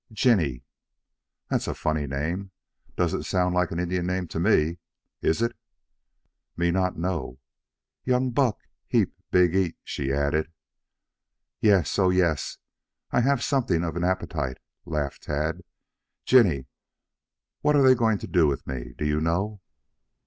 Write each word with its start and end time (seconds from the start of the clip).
"Jinny." 0.11 0.63
"That's 1.51 1.67
a 1.67 1.75
funny 1.75 2.07
name. 2.07 2.49
Doesn't 2.95 3.21
sound 3.21 3.53
like 3.53 3.69
an 3.69 3.77
Indian 3.79 4.07
name. 4.07 4.27
Is 5.21 5.43
it?" 5.43 5.55
"Me 6.57 6.71
not 6.71 6.97
know. 6.97 7.37
Young 8.03 8.31
buck 8.31 8.61
heap 8.87 9.13
big 9.29 9.55
eat," 9.55 9.77
she 9.83 10.11
added. 10.11 10.51
"Yes. 11.59 11.99
Oh, 11.99 12.09
yes, 12.09 12.57
I 13.11 13.21
have 13.21 13.43
something 13.43 13.83
of 13.83 13.95
an 13.95 14.03
appetite," 14.03 14.57
laughed 14.85 15.21
Tad. 15.21 15.61
"Jinny, 16.25 16.65
what 17.59 17.75
are 17.75 17.83
they 17.83 17.93
going 17.93 18.17
to 18.17 18.27
do 18.27 18.47
with 18.47 18.65
me, 18.65 18.95
do 18.97 19.05
you 19.05 19.21
know?" 19.21 19.61